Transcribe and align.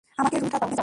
আমাকে 0.19 0.35
রুমটাতে 0.41 0.65
নিয়ে 0.65 0.75
যাও। 0.77 0.79